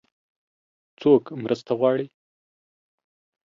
[1.01, 2.07] څوک مرسته غواړي؟